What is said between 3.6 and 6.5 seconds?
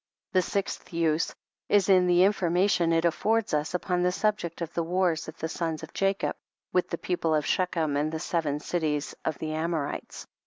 upon the subject of the wars of the sons of Jacob